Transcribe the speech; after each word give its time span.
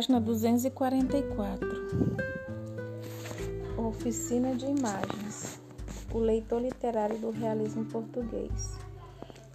Página 0.00 0.18
244. 0.18 1.68
Oficina 3.76 4.54
de 4.54 4.64
imagens. 4.64 5.60
O 6.10 6.18
leitor 6.18 6.62
literário 6.62 7.18
do 7.18 7.30
realismo 7.30 7.84
português. 7.84 8.78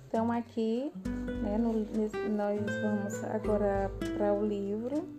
Então 0.07 0.31
aqui, 0.31 0.91
né, 1.41 1.57
no, 1.57 1.73
nós 2.29 2.61
vamos 2.61 3.23
agora 3.23 3.91
para 4.15 4.35
o 4.35 4.45
livro. 4.45 5.09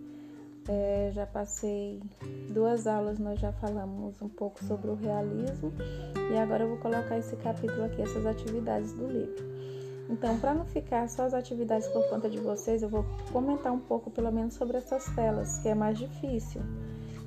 É, 0.69 1.11
já 1.13 1.27
passei 1.27 2.01
duas 2.49 2.87
aulas, 2.87 3.19
nós 3.19 3.37
já 3.37 3.51
falamos 3.51 4.21
um 4.21 4.29
pouco 4.29 4.63
sobre 4.63 4.89
o 4.89 4.95
realismo 4.95 5.73
e 6.31 6.37
agora 6.37 6.63
eu 6.63 6.69
vou 6.69 6.77
colocar 6.77 7.17
esse 7.17 7.35
capítulo 7.35 7.83
aqui, 7.83 8.01
essas 8.01 8.25
atividades 8.25 8.93
do 8.93 9.05
livro. 9.05 9.46
Então, 10.09 10.39
para 10.39 10.53
não 10.53 10.65
ficar 10.65 11.09
só 11.09 11.23
as 11.23 11.33
atividades 11.33 11.87
por 11.89 12.07
conta 12.09 12.29
de 12.29 12.39
vocês, 12.39 12.81
eu 12.81 12.89
vou 12.89 13.05
comentar 13.31 13.73
um 13.73 13.79
pouco, 13.79 14.09
pelo 14.09 14.31
menos, 14.31 14.53
sobre 14.53 14.77
essas 14.77 15.05
telas, 15.15 15.59
que 15.59 15.67
é 15.67 15.75
mais 15.75 15.97
difícil 15.97 16.61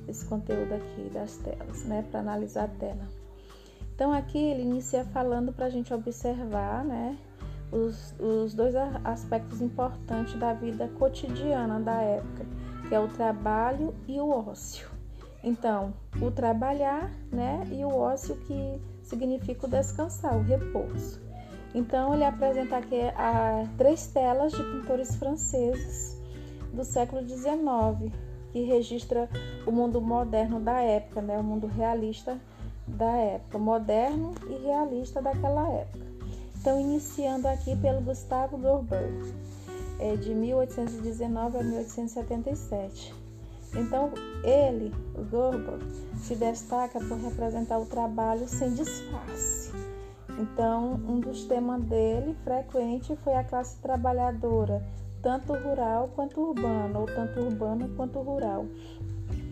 esse 0.07 0.25
conteúdo 0.25 0.73
aqui 0.73 1.09
das 1.13 1.37
telas, 1.37 1.83
né, 1.85 2.03
para 2.09 2.19
analisar 2.19 2.65
a 2.65 2.67
tela. 2.67 3.07
Então, 3.93 4.11
aqui 4.11 4.37
ele 4.37 4.63
inicia 4.63 5.05
falando 5.05 5.53
para 5.53 5.67
a 5.67 5.69
gente 5.69 5.93
observar, 5.93 6.83
né, 6.83 7.17
os, 7.71 8.13
os 8.19 8.53
dois 8.53 8.75
aspectos 9.03 9.61
importantes 9.61 10.33
da 10.39 10.53
vida 10.53 10.87
cotidiana 10.99 11.79
da 11.79 12.01
época, 12.01 12.45
que 12.89 12.95
é 12.95 12.99
o 12.99 13.07
trabalho 13.07 13.93
e 14.07 14.19
o 14.19 14.29
ócio. 14.29 14.89
Então, 15.43 15.93
o 16.21 16.29
trabalhar, 16.29 17.11
né, 17.31 17.67
e 17.71 17.85
o 17.85 17.95
ócio 17.95 18.35
que 18.37 18.81
significa 19.03 19.65
o 19.65 19.69
descansar, 19.69 20.35
o 20.35 20.41
repouso. 20.41 21.21
Então, 21.73 22.13
ele 22.13 22.25
apresenta 22.25 22.77
aqui 22.77 23.01
a, 23.15 23.65
três 23.77 24.07
telas 24.07 24.51
de 24.51 24.61
pintores 24.61 25.15
franceses 25.15 26.19
do 26.73 26.83
século 26.83 27.25
XIX, 27.27 28.11
que 28.51 28.63
registra 28.63 29.29
o 29.65 29.71
mundo 29.71 30.01
moderno 30.01 30.59
da 30.59 30.81
época, 30.81 31.21
né? 31.21 31.37
o 31.37 31.43
mundo 31.43 31.67
realista 31.67 32.37
da 32.85 33.15
época, 33.15 33.57
moderno 33.57 34.33
e 34.49 34.65
realista 34.65 35.21
daquela 35.21 35.69
época. 35.69 36.05
Então, 36.59 36.79
iniciando 36.79 37.47
aqui 37.47 37.75
pelo 37.77 38.01
Gustavo 38.01 38.57
Dorber, 38.57 39.09
é, 39.97 40.15
de 40.15 40.33
1819 40.33 41.57
a 41.57 41.63
1877. 41.63 43.15
Então, 43.75 44.11
ele, 44.43 44.93
o 45.15 45.21
Dorber, 45.21 45.79
se 46.17 46.35
destaca 46.35 46.99
por 46.99 47.17
representar 47.17 47.79
o 47.79 47.85
trabalho 47.85 48.47
sem 48.47 48.73
disfarce 48.73 49.71
então, 50.39 50.93
um 51.07 51.19
dos 51.19 51.45
temas 51.45 51.83
dele 51.83 52.35
frequente 52.43 53.15
foi 53.17 53.33
a 53.35 53.43
classe 53.43 53.77
trabalhadora, 53.77 54.83
tanto 55.21 55.53
rural 55.53 56.09
quanto 56.15 56.41
urbana, 56.41 56.99
ou 56.99 57.05
tanto 57.05 57.39
urbana 57.39 57.89
quanto 57.95 58.19
rural. 58.19 58.65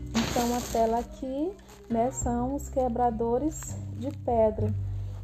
Então, 0.09 0.55
a 0.55 0.61
tela 0.71 0.99
aqui 0.99 1.51
né, 1.89 2.11
são 2.11 2.55
os 2.55 2.69
quebradores 2.69 3.77
de 3.97 4.09
pedra, 4.17 4.73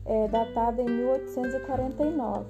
é, 0.05 0.27
datada 0.27 0.81
em 0.81 0.85
1849. 0.85 2.45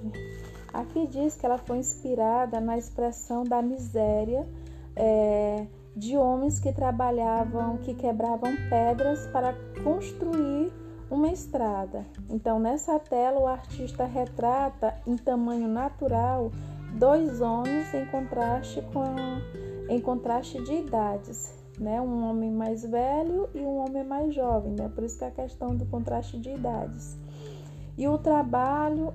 Aqui 0.72 1.06
diz 1.06 1.36
que 1.36 1.46
ela 1.46 1.58
foi 1.58 1.78
inspirada 1.78 2.60
na 2.60 2.76
expressão 2.76 3.44
da 3.44 3.62
miséria 3.62 4.46
é, 4.94 5.66
de 5.94 6.16
homens 6.16 6.60
que 6.60 6.72
trabalhavam, 6.72 7.78
que 7.78 7.94
quebravam 7.94 8.54
pedras 8.68 9.26
para 9.28 9.54
construir 9.82 10.70
uma 11.10 11.28
estrada. 11.28 12.04
Então, 12.28 12.58
nessa 12.58 12.98
tela, 12.98 13.40
o 13.40 13.46
artista 13.46 14.04
retrata 14.04 14.94
em 15.06 15.16
tamanho 15.16 15.68
natural 15.68 16.50
dois 16.98 17.40
homens 17.40 17.92
em 17.94 18.06
contraste 18.06 18.82
com 18.92 19.04
em 19.88 20.00
contraste 20.00 20.60
de 20.64 20.72
idades, 20.74 21.54
né? 21.78 22.00
Um 22.00 22.28
homem 22.28 22.50
mais 22.50 22.82
velho 22.82 23.48
e 23.54 23.60
um 23.60 23.76
homem 23.76 24.02
mais 24.02 24.34
jovem, 24.34 24.72
né? 24.72 24.88
Por 24.88 25.04
isso 25.04 25.18
que 25.18 25.24
é 25.24 25.28
a 25.28 25.30
questão 25.30 25.76
do 25.76 25.86
contraste 25.86 26.38
de 26.38 26.50
idades. 26.50 27.16
E 27.96 28.08
o 28.08 28.18
trabalho 28.18 29.14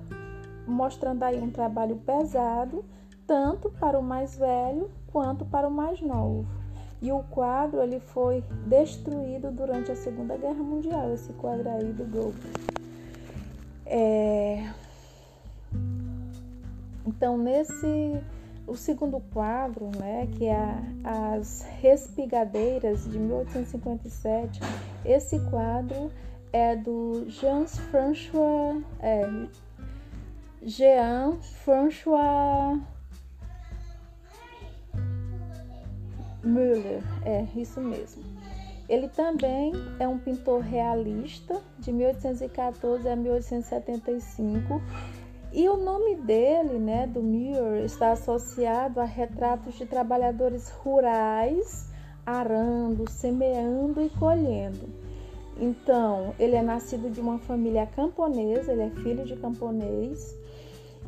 mostrando 0.66 1.22
aí 1.24 1.40
um 1.40 1.50
trabalho 1.50 1.96
pesado, 1.96 2.84
tanto 3.26 3.70
para 3.70 3.98
o 3.98 4.02
mais 4.02 4.36
velho 4.36 4.90
quanto 5.12 5.44
para 5.44 5.68
o 5.68 5.70
mais 5.70 6.00
novo. 6.00 6.61
E 7.02 7.10
o 7.10 7.24
quadro 7.24 7.82
ele 7.82 7.98
foi 7.98 8.44
destruído 8.64 9.50
durante 9.50 9.90
a 9.90 9.96
Segunda 9.96 10.36
Guerra 10.36 10.62
Mundial, 10.62 11.12
esse 11.12 11.32
quadro 11.32 11.68
aí 11.68 11.92
do 11.92 12.04
Gold. 12.04 12.36
É... 13.84 14.70
Então, 17.04 17.36
nesse 17.36 18.22
o 18.66 18.76
segundo 18.76 19.20
quadro, 19.32 19.90
né, 19.98 20.28
que 20.38 20.46
é 20.46 20.76
as 21.02 21.62
Respigadeiras 21.80 23.02
de 23.10 23.18
1857, 23.18 24.60
esse 25.04 25.40
quadro 25.50 26.12
é 26.52 26.76
do 26.76 27.28
Jean-François 27.28 28.80
é, 29.00 29.28
Jean-François 30.64 32.80
Müller, 36.42 37.02
é 37.24 37.46
isso 37.56 37.80
mesmo. 37.80 38.22
Ele 38.88 39.08
também 39.08 39.72
é 39.98 40.06
um 40.06 40.18
pintor 40.18 40.60
realista 40.60 41.60
de 41.78 41.92
1814 41.92 43.08
a 43.08 43.16
1875 43.16 44.82
e 45.52 45.68
o 45.68 45.76
nome 45.76 46.16
dele, 46.16 46.78
né, 46.78 47.06
do 47.06 47.22
Müller, 47.22 47.84
está 47.84 48.12
associado 48.12 49.00
a 49.00 49.04
retratos 49.04 49.74
de 49.74 49.86
trabalhadores 49.86 50.70
rurais 50.70 51.90
arando, 52.24 53.08
semeando 53.10 54.00
e 54.00 54.08
colhendo. 54.10 54.88
Então, 55.58 56.34
ele 56.38 56.56
é 56.56 56.62
nascido 56.62 57.10
de 57.10 57.20
uma 57.20 57.38
família 57.38 57.86
camponesa, 57.86 58.72
ele 58.72 58.82
é 58.82 58.90
filho 58.90 59.24
de 59.24 59.36
camponês, 59.36 60.34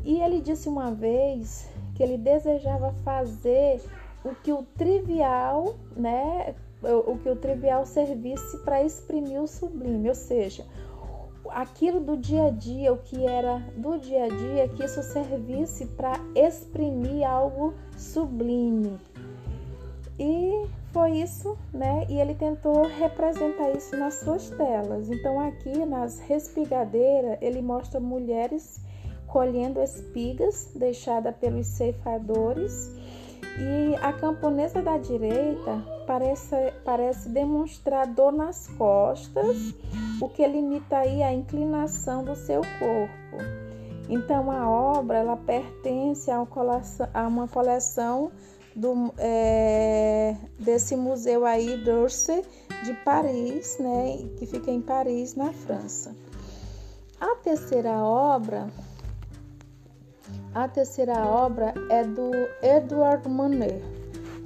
e 0.04 0.20
ele 0.20 0.40
disse 0.40 0.68
uma 0.68 0.92
vez 0.92 1.66
que 1.94 2.02
ele 2.02 2.18
desejava 2.18 2.92
fazer 3.04 3.80
o 4.24 4.34
que 4.34 4.52
o 4.52 4.62
trivial, 4.76 5.76
né, 5.96 6.54
o 6.82 7.16
que 7.18 7.28
o 7.28 7.36
trivial 7.36 7.84
servisse 7.84 8.58
para 8.64 8.82
exprimir 8.82 9.40
o 9.40 9.46
sublime, 9.46 10.08
ou 10.08 10.14
seja, 10.14 10.64
aquilo 11.50 12.00
do 12.00 12.16
dia 12.16 12.46
a 12.46 12.50
dia, 12.50 12.92
o 12.92 12.98
que 12.98 13.24
era 13.26 13.58
do 13.76 13.98
dia 13.98 14.24
a 14.24 14.28
dia, 14.28 14.68
que 14.68 14.84
isso 14.84 15.02
servisse 15.02 15.86
para 15.86 16.14
exprimir 16.34 17.28
algo 17.28 17.74
sublime. 17.96 18.98
E 20.18 20.66
foi 20.92 21.18
isso, 21.18 21.58
né? 21.72 22.06
E 22.08 22.20
ele 22.20 22.34
tentou 22.34 22.86
representar 22.86 23.70
isso 23.70 23.96
nas 23.96 24.14
suas 24.14 24.48
telas. 24.50 25.10
Então 25.10 25.40
aqui 25.40 25.84
nas 25.84 26.20
respigadeiras, 26.20 27.36
ele 27.40 27.60
mostra 27.60 27.98
mulheres 27.98 28.80
colhendo 29.26 29.82
espigas 29.82 30.70
deixadas 30.76 31.34
pelos 31.36 31.66
ceifadores 31.66 32.92
e 33.58 33.94
a 34.02 34.12
camponesa 34.12 34.82
da 34.82 34.98
direita 34.98 35.82
parece, 36.06 36.72
parece 36.84 37.28
demonstrar 37.28 38.06
dor 38.06 38.32
nas 38.32 38.66
costas, 38.68 39.74
o 40.20 40.28
que 40.28 40.46
limita 40.46 40.98
aí 40.98 41.22
a 41.22 41.32
inclinação 41.32 42.24
do 42.24 42.34
seu 42.34 42.62
corpo. 42.78 43.64
Então 44.08 44.50
a 44.50 44.68
obra 44.68 45.18
ela 45.18 45.36
pertence 45.36 46.30
a 46.30 46.38
uma 46.38 46.46
coleção, 46.46 47.08
a 47.14 47.26
uma 47.26 47.48
coleção 47.48 48.32
do, 48.74 49.14
é, 49.18 50.36
desse 50.58 50.96
museu 50.96 51.46
aí 51.46 51.76
d'Orsay 51.84 52.44
de 52.84 52.92
Paris, 53.04 53.78
né, 53.78 54.28
que 54.36 54.46
fica 54.46 54.70
em 54.70 54.80
Paris, 54.80 55.34
na 55.34 55.52
França. 55.52 56.14
A 57.20 57.36
terceira 57.36 57.92
obra 58.02 58.68
a 60.54 60.68
terceira 60.68 61.26
obra 61.26 61.74
é 61.90 62.04
do 62.04 62.30
Edward 62.62 63.28
Manet, 63.28 63.82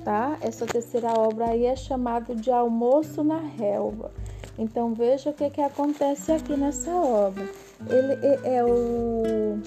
tá? 0.05 0.39
Essa 0.41 0.65
terceira 0.65 1.09
obra 1.09 1.51
aí 1.51 1.67
é 1.67 1.77
chamada 1.77 2.35
de 2.35 2.51
Almoço 2.51 3.23
na 3.23 3.39
Relva. 3.39 4.11
Então 4.59 4.95
veja 4.95 5.31
o 5.31 5.35
que, 5.35 5.51
que 5.51 5.61
acontece 5.61 6.33
aqui 6.33 6.57
nessa 6.57 6.91
obra. 6.91 7.47
Ele 7.89 8.27
é, 8.27 8.57
é 8.57 8.65
o, 8.65 9.61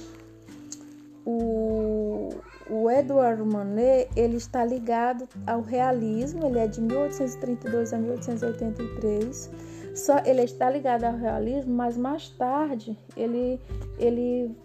o, 1.25 2.29
o 2.69 2.89
Edward 2.89 3.43
Manet, 3.43 4.09
ele 4.15 4.37
está 4.37 4.65
ligado 4.65 5.29
ao 5.45 5.61
realismo, 5.61 6.45
ele 6.47 6.59
é 6.59 6.67
de 6.67 6.81
1832 6.81 7.93
a 7.93 7.97
1883. 7.99 9.51
Só 9.95 10.17
ele 10.25 10.41
está 10.41 10.69
ligado 10.69 11.03
ao 11.03 11.15
realismo, 11.15 11.73
mas 11.73 11.95
mais 11.95 12.29
tarde 12.29 12.97
ele 13.15 13.59
ele 13.99 14.55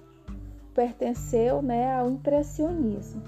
pertenceu 0.77 1.63
né, 1.63 1.97
ao 1.97 2.11
impressionismo. 2.11 3.23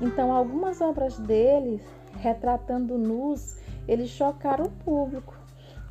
Então, 0.00 0.32
algumas 0.32 0.80
obras 0.80 1.18
dele, 1.18 1.80
retratando 2.14 2.96
nus, 2.96 3.56
eles 3.86 4.08
chocaram 4.08 4.64
o 4.64 4.70
público, 4.70 5.36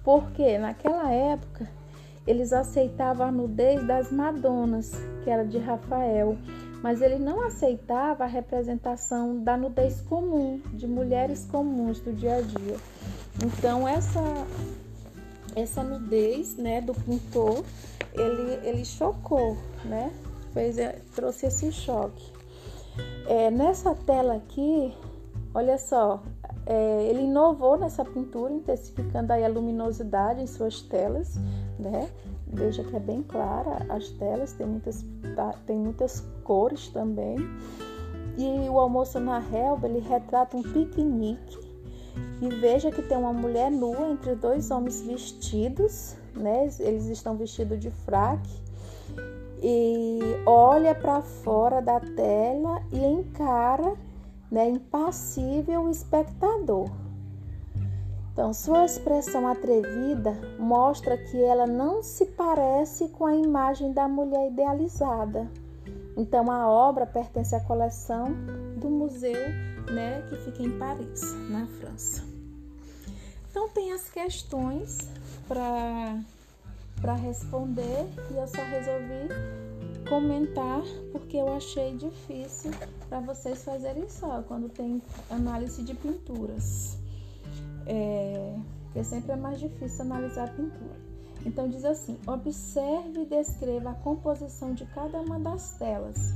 porque 0.03 0.57
naquela 0.57 1.11
época 1.11 1.69
eles 2.25 2.51
aceitavam 2.51 3.27
a 3.27 3.31
nudez 3.31 3.85
das 3.85 4.11
Madonas, 4.11 4.91
que 5.23 5.29
era 5.29 5.45
de 5.45 5.59
Rafael, 5.59 6.35
mas 6.81 7.01
ele 7.01 7.19
não 7.19 7.45
aceitava 7.45 8.23
a 8.23 8.27
representação 8.27 9.43
da 9.43 9.55
nudez 9.55 10.01
comum, 10.01 10.59
de 10.73 10.87
mulheres 10.87 11.45
comuns 11.45 11.99
do 11.99 12.11
dia 12.11 12.37
a 12.37 12.41
dia. 12.41 12.77
Então 13.43 13.87
essa 13.87 14.21
essa 15.55 15.81
nudez, 15.83 16.57
né, 16.57 16.81
do 16.81 16.93
pintor, 16.93 17.63
ele 18.13 18.67
ele 18.67 18.83
chocou, 18.83 19.55
né? 19.85 20.11
Fez 20.55 20.77
trouxe 21.13 21.47
esse 21.47 21.69
choque. 21.69 22.31
É, 23.27 23.51
nessa 23.51 23.93
tela 23.93 24.35
aqui, 24.35 24.93
olha 25.53 25.77
só, 25.77 26.23
é, 26.65 27.07
ele 27.09 27.23
inovou 27.23 27.77
nessa 27.77 28.05
pintura, 28.05 28.53
intensificando 28.53 29.33
aí 29.33 29.43
a 29.43 29.49
luminosidade 29.49 30.41
em 30.41 30.47
suas 30.47 30.81
telas, 30.81 31.35
né? 31.77 32.09
Veja 32.47 32.85
que 32.85 32.95
é 32.95 32.99
bem 33.01 33.21
clara 33.21 33.85
as 33.89 34.07
telas, 34.11 34.53
tem 34.53 34.65
muitas, 34.65 35.03
tá, 35.35 35.53
tem 35.67 35.77
muitas 35.77 36.21
cores 36.45 36.87
também. 36.87 37.35
E 38.37 38.69
o 38.69 38.79
almoço 38.79 39.19
na 39.19 39.39
relva, 39.39 39.89
ele 39.89 39.99
retrata 39.99 40.55
um 40.55 40.63
piquenique. 40.63 41.59
E 42.41 42.47
veja 42.47 42.91
que 42.91 43.01
tem 43.01 43.17
uma 43.17 43.33
mulher 43.33 43.69
nua 43.69 44.09
entre 44.09 44.35
dois 44.35 44.71
homens 44.71 45.01
vestidos, 45.01 46.15
né? 46.33 46.69
Eles 46.79 47.07
estão 47.07 47.35
vestidos 47.35 47.77
de 47.77 47.91
fraque. 47.91 48.63
E 49.61 50.19
olha 50.45 50.93
para 50.93 51.21
fora 51.21 51.81
da 51.81 51.99
tela 51.99 52.81
e 52.91 53.03
encara 53.03 53.95
né, 54.51 54.69
impassível 54.69 55.83
o 55.83 55.89
espectador. 55.89 56.89
Então, 58.31 58.53
sua 58.53 58.83
expressão 58.83 59.47
atrevida 59.47 60.37
mostra 60.59 61.17
que 61.17 61.41
ela 61.41 61.65
não 61.65 62.03
se 62.03 62.25
parece 62.25 63.07
com 63.07 63.25
a 63.25 63.33
imagem 63.33 63.93
da 63.93 64.09
mulher 64.09 64.51
idealizada. 64.51 65.49
Então, 66.17 66.51
a 66.51 66.67
obra 66.67 67.05
pertence 67.05 67.55
à 67.55 67.61
coleção 67.61 68.33
do 68.75 68.89
museu, 68.89 69.49
né, 69.89 70.21
que 70.29 70.35
fica 70.35 70.61
em 70.63 70.77
Paris, 70.77 71.21
na 71.49 71.65
França. 71.65 72.23
Então, 73.49 73.69
tem 73.69 73.93
as 73.93 74.09
questões 74.09 75.09
para 75.47 76.19
para 77.05 77.13
responder 77.13 78.07
e 78.31 78.35
eu 78.35 78.47
só 78.47 78.63
resolvi 78.63 79.29
comentar 80.09 80.81
porque 81.11 81.37
eu 81.37 81.53
achei 81.53 81.95
difícil 81.95 82.71
para 83.07 83.19
vocês 83.19 83.63
fazerem 83.63 84.09
só 84.09 84.41
quando 84.41 84.69
tem 84.69 84.99
análise 85.29 85.83
de 85.83 85.93
pinturas. 85.93 86.97
É, 87.85 88.57
porque 88.85 89.03
sempre 89.03 89.33
é 89.33 89.35
mais 89.35 89.59
difícil 89.59 90.01
analisar 90.01 90.45
a 90.45 90.47
pintura. 90.47 90.95
Então 91.45 91.69
diz 91.69 91.85
assim: 91.85 92.17
observe 92.25 93.21
e 93.21 93.25
descreva 93.25 93.91
a 93.91 93.95
composição 93.95 94.73
de 94.73 94.83
cada 94.87 95.21
uma 95.21 95.39
das 95.39 95.77
telas. 95.77 96.33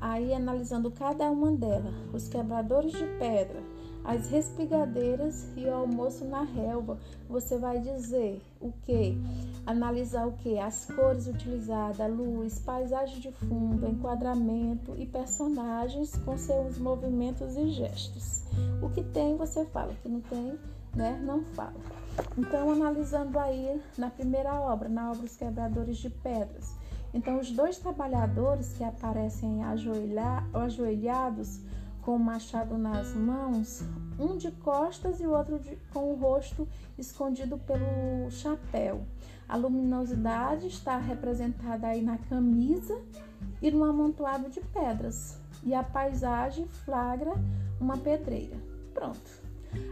Aí 0.00 0.32
analisando 0.32 0.88
cada 0.92 1.28
uma 1.32 1.50
delas, 1.50 1.94
os 2.12 2.28
quebradores 2.28 2.92
de 2.92 3.06
pedra, 3.18 3.60
as 4.04 4.28
respigadeiras 4.28 5.46
e 5.56 5.64
o 5.64 5.74
almoço 5.74 6.24
na 6.24 6.42
relva. 6.42 6.98
Você 7.28 7.56
vai 7.56 7.78
dizer 7.78 8.42
o 8.60 8.72
que? 8.84 9.16
Analisar 9.64 10.26
o 10.26 10.32
que? 10.32 10.58
As 10.58 10.86
cores 10.86 11.26
utilizadas, 11.26 12.10
luz, 12.10 12.58
paisagem 12.58 13.20
de 13.20 13.30
fundo, 13.32 13.88
enquadramento 13.88 14.94
e 14.98 15.06
personagens 15.06 16.16
com 16.24 16.36
seus 16.36 16.78
movimentos 16.78 17.56
e 17.56 17.70
gestos. 17.70 18.42
O 18.82 18.90
que 18.90 19.02
tem, 19.02 19.36
você 19.36 19.64
fala. 19.66 19.92
O 19.92 19.96
que 19.96 20.08
não 20.08 20.20
tem, 20.20 20.58
né? 20.94 21.20
Não 21.24 21.42
fala. 21.54 21.74
Então, 22.36 22.70
analisando 22.70 23.38
aí 23.38 23.80
na 23.96 24.10
primeira 24.10 24.52
obra, 24.60 24.88
na 24.88 25.10
obra 25.10 25.24
Os 25.24 25.36
Quebradores 25.36 25.96
de 25.98 26.10
Pedras. 26.10 26.74
Então, 27.14 27.38
os 27.38 27.50
dois 27.50 27.78
trabalhadores 27.78 28.72
que 28.72 28.82
aparecem 28.82 29.62
ajoelhados 30.54 31.60
com 32.02 32.16
o 32.16 32.18
machado 32.18 32.76
nas 32.76 33.14
mãos, 33.14 33.82
um 34.18 34.36
de 34.36 34.50
costas 34.50 35.20
e 35.20 35.26
o 35.26 35.30
outro 35.30 35.58
de, 35.58 35.76
com 35.92 36.12
o 36.12 36.16
rosto 36.16 36.68
escondido 36.98 37.56
pelo 37.58 38.30
chapéu. 38.30 39.06
A 39.48 39.56
luminosidade 39.56 40.66
está 40.66 40.98
representada 40.98 41.86
aí 41.86 42.02
na 42.02 42.18
camisa 42.18 43.00
e 43.60 43.70
no 43.70 43.84
amontoado 43.84 44.50
de 44.50 44.60
pedras. 44.60 45.40
E 45.62 45.74
a 45.74 45.82
paisagem 45.82 46.66
flagra 46.66 47.32
uma 47.80 47.96
pedreira. 47.96 48.56
Pronto. 48.92 49.42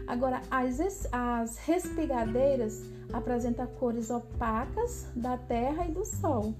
Agora, 0.05 0.41
as, 0.51 1.07
as 1.11 1.57
respigadeiras 1.57 2.81
apresentam 3.13 3.67
cores 3.67 4.09
opacas 4.09 5.07
da 5.15 5.37
terra 5.37 5.85
e 5.85 5.91
do 5.91 6.05
sol. 6.05 6.53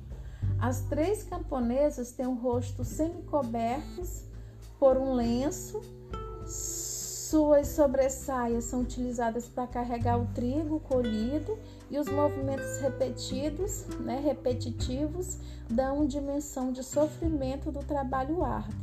As 0.60 0.82
três 0.84 1.24
camponesas 1.24 2.12
têm 2.12 2.26
o 2.26 2.34
rosto 2.34 2.84
semicobertos 2.84 4.31
por 4.82 4.98
um 4.98 5.14
lenço. 5.14 5.80
Suas 6.44 7.68
sobressaias 7.68 8.64
são 8.64 8.82
utilizadas 8.82 9.48
para 9.48 9.68
carregar 9.68 10.20
o 10.20 10.26
trigo 10.34 10.80
colhido 10.80 11.56
e 11.92 12.00
os 12.00 12.08
movimentos 12.08 12.80
repetidos, 12.80 13.86
né, 14.00 14.20
repetitivos, 14.20 15.38
dão 15.70 16.06
dimensão 16.08 16.72
de 16.72 16.84
sofrimento 16.84 17.72
do 17.72 17.82
trabalho 17.82 18.44
árduo. 18.44 18.82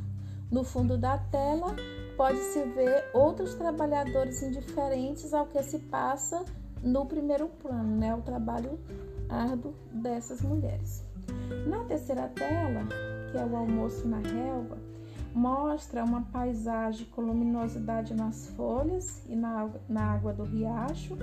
No 0.53 0.63
fundo 0.63 0.97
da 0.97 1.19
tela, 1.19 1.75
pode-se 2.17 2.63
ver 2.63 3.11
outros 3.13 3.57
trabalhadores 3.57 4.41
indiferentes 4.41 5.35
ao 5.35 5.47
que 5.47 5.63
se 5.65 5.81
passa 5.81 6.45
no 6.81 7.05
primeiro 7.07 7.49
plano, 7.49 7.97
né, 7.97 8.15
o 8.15 8.23
trabalho 8.23 8.79
árduo 9.29 9.75
dessas 9.93 10.41
mulheres. 10.43 11.05
Na 11.67 11.85
terceira 11.85 12.29
tela, 12.29 12.87
que 13.31 13.37
é 13.37 13.45
o 13.45 13.57
almoço 13.57 14.07
na 14.07 14.19
relva, 14.19 14.79
mostra 15.39 16.03
uma 16.03 16.23
paisagem 16.23 17.07
com 17.07 17.23
luminosidade 17.23 18.13
nas 18.13 18.49
folhas 18.57 19.25
e 19.29 19.37
na, 19.37 19.71
na 19.89 20.15
água 20.15 20.33
do 20.33 20.43
riacho, 20.43 21.17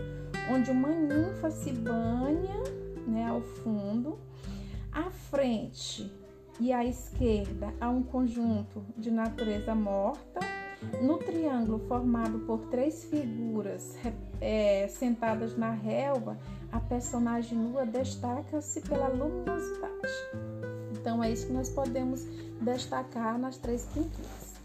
onde 0.49 0.71
uma 0.71 0.87
ninfa 0.87 1.51
se 1.51 1.73
banha 1.73 2.63
né, 3.05 3.27
ao 3.27 3.41
fundo. 3.41 4.17
À 4.89 5.11
frente 5.11 6.09
e 6.61 6.71
à 6.71 6.85
esquerda 6.85 7.73
há 7.81 7.89
um 7.89 8.01
conjunto 8.01 8.85
de 8.97 9.11
natureza 9.11 9.75
morta. 9.75 10.39
No 11.01 11.17
triângulo 11.17 11.79
formado 11.79 12.39
por 12.39 12.59
três 12.67 13.03
figuras 13.05 13.97
é, 14.39 14.87
sentadas 14.87 15.57
na 15.57 15.71
relva, 15.71 16.37
a 16.71 16.79
personagem 16.79 17.57
nua 17.57 17.85
destaca-se 17.85 18.79
pela 18.81 19.07
luminosidade. 19.07 20.54
Então 21.05 21.23
é 21.23 21.31
isso 21.31 21.45
que 21.45 21.53
nós 21.53 21.69
podemos 21.69 22.25
destacar 22.61 23.37
nas 23.37 23.59
três 23.59 23.85
pinturas. 23.93 24.55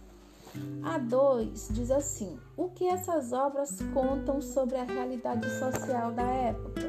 A 0.83 0.97
2 0.97 1.69
diz 1.73 1.91
assim: 1.91 2.39
o 2.57 2.71
que 2.71 2.87
essas 2.87 3.31
obras 3.35 3.79
contam 3.93 4.41
sobre 4.41 4.77
a 4.77 4.85
realidade 4.85 5.47
social 5.59 6.13
da 6.13 6.23
época? 6.23 6.81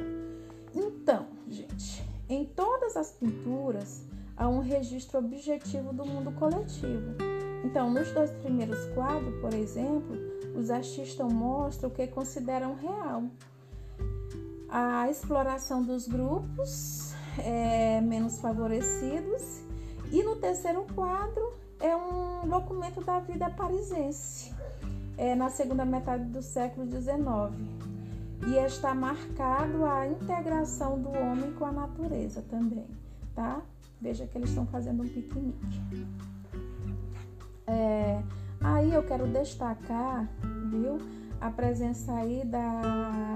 Então, 0.74 1.28
gente, 1.50 2.02
em 2.30 2.46
todas 2.46 2.96
as 2.96 3.12
pinturas 3.12 4.06
há 4.38 4.48
um 4.48 4.62
registro 4.62 5.20
objetivo 5.20 5.92
do 5.92 6.06
mundo 6.06 6.32
coletivo. 6.40 7.18
Então, 7.66 7.92
nos 7.92 8.10
dois 8.14 8.32
primeiros 8.32 8.86
quadros, 8.94 9.38
por 9.42 9.54
exemplo, 9.54 10.16
os 10.56 10.72
artistas 10.72 11.30
mostram 11.30 11.90
o 11.90 11.94
que 11.94 12.08
consideram 12.08 12.74
real. 12.76 13.26
A 14.70 15.10
exploração 15.10 15.84
dos 15.84 16.08
grupos 16.08 17.14
é, 17.40 18.02
menos 18.02 18.40
favorecidos. 18.40 19.62
E 20.12 20.24
no 20.24 20.36
terceiro 20.36 20.86
quadro 20.94 21.54
é 21.80 21.96
um 21.96 22.48
documento 22.48 23.02
da 23.02 23.20
vida 23.20 23.50
parisense, 23.50 24.54
é, 25.18 25.36
na 25.36 25.50
segunda 25.50 25.86
metade 25.86 26.26
do 26.26 26.42
século 26.42 26.86
XIX. 26.90 27.82
E 28.48 28.58
está 28.58 28.94
marcado 28.94 29.86
a 29.86 30.08
integração 30.08 31.00
do 31.00 31.10
homem 31.10 31.52
com 31.54 31.66
a 31.66 31.72
natureza 31.72 32.44
também, 32.50 32.88
tá? 33.36 33.62
Veja 34.02 34.26
que 34.26 34.38
eles 34.38 34.50
estão 34.50 34.66
fazendo 34.66 35.04
um 35.04 35.08
piquenique. 35.08 36.08
É, 37.68 38.22
aí 38.60 38.94
eu 38.94 39.04
quero 39.04 39.28
destacar, 39.28 40.28
viu, 40.70 40.98
a 41.40 41.50
presença 41.52 42.14
aí 42.14 42.44
da 42.44 43.31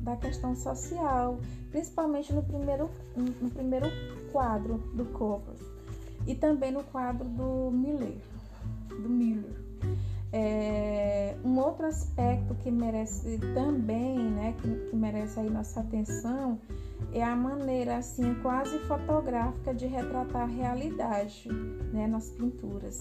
da 0.00 0.16
questão 0.16 0.54
social, 0.56 1.38
principalmente 1.70 2.32
no 2.32 2.42
primeiro, 2.42 2.90
no 3.16 3.50
primeiro 3.50 3.86
quadro 4.32 4.78
do 4.94 5.04
cover 5.06 5.54
e 6.26 6.34
também 6.34 6.70
no 6.70 6.82
quadro 6.84 7.28
do 7.28 7.70
Miller. 7.70 8.18
Do 8.88 9.08
Miller. 9.08 9.70
É, 10.32 11.36
um 11.44 11.58
outro 11.58 11.86
aspecto 11.86 12.54
que 12.56 12.70
merece 12.70 13.38
também, 13.52 14.18
né, 14.18 14.54
que, 14.60 14.88
que 14.88 14.96
merece 14.96 15.40
aí 15.40 15.50
nossa 15.50 15.80
atenção, 15.80 16.58
é 17.12 17.22
a 17.22 17.34
maneira 17.34 17.96
assim 17.96 18.34
quase 18.42 18.78
fotográfica 18.80 19.74
de 19.74 19.86
retratar 19.86 20.42
a 20.42 20.46
realidade, 20.46 21.48
né, 21.92 22.06
nas 22.06 22.30
pinturas. 22.30 23.00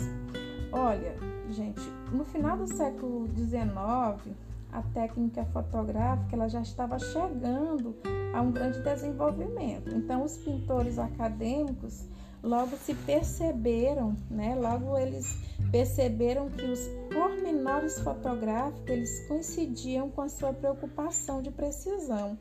Olha, 0.72 1.16
gente, 1.52 1.82
no 2.12 2.26
final 2.26 2.58
do 2.58 2.68
século 2.68 3.28
XIX 3.36 4.36
a 4.72 4.82
técnica 4.82 5.46
fotográfica 5.46 6.36
ela 6.36 6.48
já 6.48 6.62
estava 6.62 7.00
chegando 7.00 7.96
a 8.34 8.42
um 8.42 8.52
grande 8.52 8.82
desenvolvimento. 8.82 9.94
Então, 9.96 10.24
os 10.24 10.38
pintores 10.38 11.00
acadêmicos 11.00 12.06
logo 12.42 12.78
se 12.78 12.94
perceberam, 12.94 14.16
né? 14.30 14.56
Logo 14.56 14.98
eles 14.98 15.38
perceberam 15.72 16.50
que 16.50 16.64
os 16.64 16.80
pormenores 17.12 18.00
fotográficos 18.00 18.90
eles 18.90 19.28
coincidiam 19.28 20.10
com 20.10 20.22
a 20.22 20.30
sua 20.30 20.54
preocupação 20.54 21.42
de 21.42 21.52
precisão. 21.52 22.38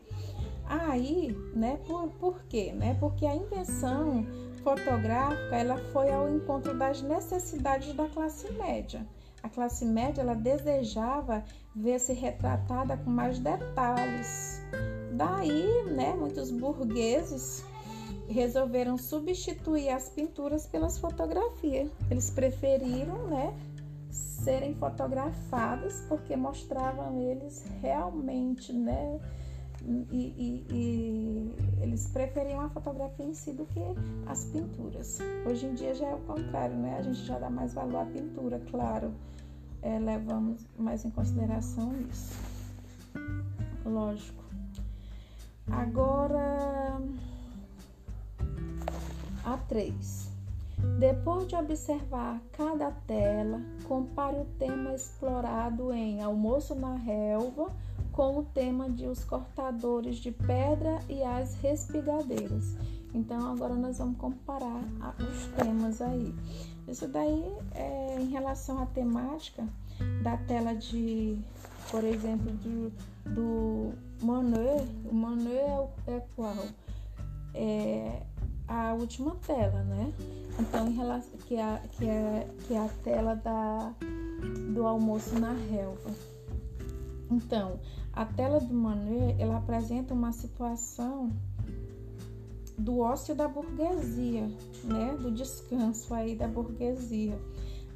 Aí, 0.69 1.35
né, 1.55 1.79
por, 1.87 2.09
por 2.21 2.43
quê? 2.45 2.73
Né? 2.73 2.95
Porque 3.01 3.25
a 3.25 3.35
invenção 3.35 4.27
fotográfica 4.63 5.57
ela 5.57 5.79
foi 5.93 6.11
ao 6.13 6.29
encontro 6.29 6.77
das 6.77 7.01
necessidades 7.01 7.95
da 7.95 8.07
classe 8.07 8.53
média. 8.53 9.07
A 9.43 9.49
classe 9.49 9.85
média 9.87 10.21
ela 10.21 10.35
desejava 10.35 11.43
ver-se 11.79 12.13
retratada 12.13 12.97
com 12.97 13.11
mais 13.11 13.39
detalhes. 13.39 14.61
Daí, 15.13 15.85
né, 15.85 16.15
muitos 16.15 16.51
burgueses 16.51 17.65
resolveram 18.29 18.99
substituir 18.99 19.89
as 19.89 20.09
pinturas 20.11 20.67
pelas 20.67 20.99
fotografias. 20.99 21.89
Eles 22.11 22.31
preferiram, 22.31 23.27
né, 23.29 23.55
serem 24.11 24.75
fotografados 24.75 26.01
porque 26.09 26.37
mostravam 26.37 27.21
eles 27.21 27.65
realmente, 27.81 28.73
né, 28.73 29.19
e, 29.83 30.07
e, 30.11 30.67
e, 30.71 31.55
eles 31.81 32.09
preferiam 32.09 32.61
a 32.61 32.69
fotografia 32.69 33.25
em 33.25 33.35
si 33.35 33.53
do 33.53 33.65
que 33.67 33.81
as 34.27 34.45
pinturas. 34.47 35.19
Hoje 35.47 35.67
em 35.67 35.75
dia 35.75 35.95
já 35.95 36.09
é 36.09 36.15
o 36.15 36.19
contrário, 36.19 36.77
né? 36.77 36.97
A 36.99 37.03
gente 37.03 37.25
já 37.25 37.39
dá 37.39 37.49
mais 37.49 37.75
valor 37.75 38.03
à 38.03 38.05
pintura, 38.05 38.61
claro. 38.71 39.15
É, 39.83 39.99
levamos 39.99 40.67
mais 40.79 41.05
em 41.05 41.11
consideração 41.11 41.93
isso. 42.11 42.37
Lógico. 43.85 44.45
Agora, 45.71 47.01
a 49.45 49.57
3. 49.69 50.29
Depois 50.99 51.47
de 51.49 51.57
observar 51.57 52.41
cada 52.53 52.91
tela, 52.91 53.61
compare 53.85 54.37
o 54.37 54.45
tema 54.59 54.95
explorado 54.95 55.93
em 55.93 56.23
Almoço 56.23 56.75
na 56.75 56.95
Relva 56.95 57.73
com 58.13 58.39
o 58.39 58.45
tema 58.45 58.91
de 58.91 59.07
os 59.07 59.25
cortadores 59.25 60.17
de 60.17 60.33
pedra 60.33 60.99
e 61.09 61.23
as 61.23 61.55
respigadeiras. 61.57 62.77
Então 63.15 63.53
agora 63.53 63.75
nós 63.75 63.99
vamos 63.99 64.19
comparar 64.19 64.83
os 65.21 65.47
temas 65.57 66.03
aí. 66.03 66.35
Isso 66.89 67.07
daí 67.07 67.45
é 67.75 68.17
em 68.19 68.31
relação 68.31 68.83
à 68.83 68.87
temática 68.87 69.65
da 70.23 70.37
tela 70.39 70.75
de, 70.75 71.39
por 71.91 72.03
exemplo, 72.03 72.51
do, 73.25 73.93
Manuel. 74.23 74.87
O 75.11 75.15
Manuel 75.15 75.93
é, 76.07 76.13
é 76.13 76.25
qual? 76.35 76.57
É 77.55 78.23
a 78.67 78.93
última 78.95 79.37
tela, 79.47 79.83
né? 79.85 80.13
Então, 80.59 80.89
em 80.89 80.93
relação 80.93 81.39
que 81.47 81.57
é, 81.57 81.83
que 81.93 82.07
é, 82.07 82.49
que 82.67 82.75
é 82.75 82.79
a 82.79 82.89
tela 83.05 83.35
da, 83.35 83.93
do 84.75 84.87
almoço 84.87 85.39
na 85.39 85.53
relva. 85.53 86.11
Então, 87.31 87.79
a 88.13 88.25
tela 88.25 88.61
do 88.61 88.75
Manet, 88.75 89.37
ela 89.39 89.59
apresenta 89.59 90.15
uma 90.15 90.33
situação 90.33 91.31
do 92.79 93.01
ócio 93.01 93.35
da 93.35 93.49
burguesia, 93.49 94.49
né? 94.85 95.17
Do 95.21 95.31
descanso 95.31 96.15
aí 96.15 96.35
da 96.35 96.47
burguesia. 96.47 97.39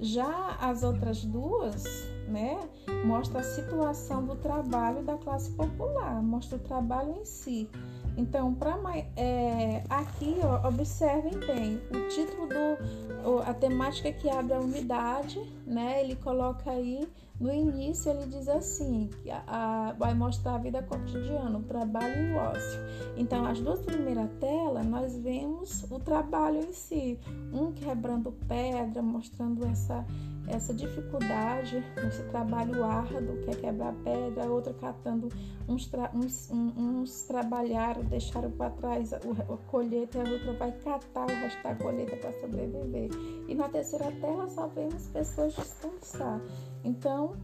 Já 0.01 0.57
as 0.61 0.83
outras 0.83 1.25
duas, 1.25 1.85
né, 2.27 2.59
mostra 3.05 3.39
a 3.39 3.45
situação 3.45 4.27
do 4.27 4.35
trabalho 4.35 5.05
da 5.05 5.17
classe 5.17 5.51
popular, 5.53 6.21
mostra 6.21 6.57
o 6.57 6.61
trabalho 6.61 7.15
em 7.21 7.25
si. 7.25 7.69
Então, 8.17 8.55
para 8.55 8.79
é, 9.17 9.83
aqui, 9.89 10.37
ó, 10.43 10.69
observem 10.69 11.39
bem 11.41 11.81
o 11.91 12.09
título 12.09 12.47
do 12.47 13.13
a 13.47 13.55
temática 13.55 14.13
que 14.13 14.29
abre 14.29 14.55
a 14.55 14.61
unidade, 14.61 15.41
né? 15.67 16.03
Ele 16.03 16.17
coloca 16.17 16.71
aí 16.71 17.09
no 17.43 17.53
início 17.53 18.11
ele 18.13 18.27
diz 18.27 18.49
assim, 18.49 19.11
a, 19.29 19.89
a, 19.89 19.93
vai 19.95 20.15
mostrar 20.15 20.55
a 20.55 20.59
vida 20.59 20.81
cotidiana, 20.83 21.59
o 21.59 21.63
trabalho 21.63 22.29
e 22.29 22.33
o 22.33 22.37
ócio. 22.37 22.81
Então, 23.17 23.45
as 23.45 23.61
duas 23.61 23.81
primeiras 23.81 24.31
telas, 24.39 24.87
nós 24.87 25.17
vemos 25.17 25.85
o 25.91 25.99
trabalho 25.99 26.59
em 26.59 26.73
si, 26.73 27.19
um 27.53 27.73
quebrando 27.73 28.31
pedra, 28.47 29.03
mostrando 29.03 29.67
essa 29.67 30.07
essa 30.49 30.75
dificuldade, 30.75 31.83
esse 32.07 32.23
trabalho 32.25 32.85
árduo 32.85 33.41
que 33.43 33.51
é 33.51 33.55
quebrar 33.55 33.95
pedra, 34.05 34.45
a 34.45 34.49
outra 34.49 34.75
catando 34.75 35.29
uns, 35.69 35.87
tra 35.87 36.11
uns, 36.15 36.51
uns 36.51 37.23
trabalharam, 37.25 38.03
deixaram 38.05 38.51
para 38.51 38.71
trás 38.71 39.13
a, 39.13 39.21
colheita, 39.69 40.19
a 40.19 40.31
outra 40.31 40.53
vai 40.55 40.73
catar 40.73 41.25
o 41.25 41.29
resto 41.29 41.63
da 41.63 41.75
colheita 41.75 42.17
para 42.17 42.33
sobreviver. 42.41 43.11
E 43.49 43.55
na 43.55 43.69
terceira 43.69 44.11
terra 44.21 44.49
só 44.49 44.67
vemos 44.69 45.07
pessoas 45.09 45.55
descansar. 45.55 46.41
Então, 46.85 47.37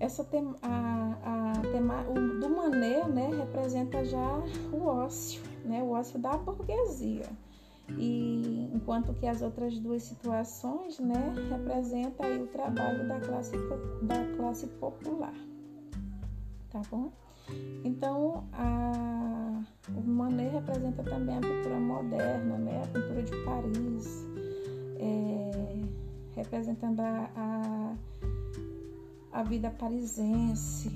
essa 0.00 0.24
tem, 0.24 0.54
a, 0.62 1.52
a 1.54 1.60
tema, 1.72 2.02
o, 2.08 2.40
do 2.40 2.48
mané, 2.48 3.06
né, 3.06 3.30
representa 3.36 4.04
já 4.04 4.42
o 4.72 4.86
ócio, 4.86 5.42
né, 5.64 5.82
o 5.82 5.90
ócio 5.90 6.18
da 6.18 6.36
burguesia 6.36 7.43
e 7.90 8.70
enquanto 8.72 9.12
que 9.14 9.26
as 9.26 9.42
outras 9.42 9.78
duas 9.78 10.02
situações, 10.02 10.98
né, 10.98 11.32
representa 11.50 12.26
aí 12.26 12.42
o 12.42 12.46
trabalho 12.46 13.06
da 13.06 13.20
classe 13.20 13.52
da 14.02 14.36
classe 14.36 14.66
popular, 14.66 15.34
tá 16.70 16.80
bom? 16.90 17.12
Então, 17.84 18.44
a, 18.52 19.62
o 19.94 20.00
Manet 20.00 20.50
representa 20.52 21.02
também 21.02 21.36
a 21.36 21.40
pintura 21.40 21.78
moderna, 21.78 22.58
né, 22.58 22.82
a 22.82 22.86
pintura 22.86 23.22
de 23.22 23.44
Paris, 23.44 24.26
é, 24.96 25.80
representando 26.34 27.00
a, 27.00 27.30
a, 27.36 27.94
a 29.32 29.42
vida 29.42 29.70
parisense, 29.70 30.90